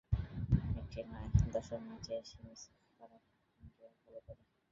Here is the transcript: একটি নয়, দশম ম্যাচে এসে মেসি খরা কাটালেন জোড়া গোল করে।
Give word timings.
একটি 0.79 0.99
নয়, 1.09 1.25
দশম 1.53 1.81
ম্যাচে 1.87 2.13
এসে 2.21 2.37
মেসি 2.45 2.69
খরা 2.87 3.17
কাটালেন 3.19 3.67
জোড়া 3.69 3.89
গোল 4.05 4.19
করে। 4.27 4.43